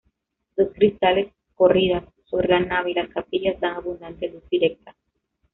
Dos 0.57 0.69
cristaleras, 0.73 1.31
corridas, 1.53 2.03
sobre 2.25 2.47
la 2.47 2.59
nave 2.59 2.89
y 2.89 2.93
las 2.95 3.09
capillas 3.09 3.59
dan 3.59 3.75
abundante 3.75 4.29
luz 4.29 4.41
directa. 4.49 4.95